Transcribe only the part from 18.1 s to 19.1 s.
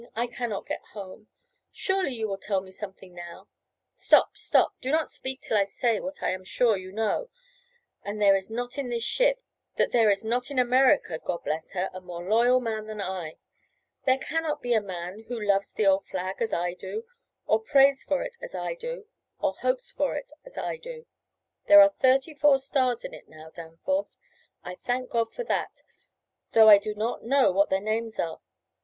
it as I do,